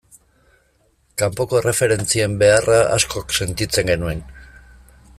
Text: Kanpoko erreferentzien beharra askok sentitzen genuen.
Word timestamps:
Kanpoko 1.21 1.59
erreferentzien 1.59 2.39
beharra 2.45 2.81
askok 2.97 3.39
sentitzen 3.41 3.93
genuen. 3.95 4.29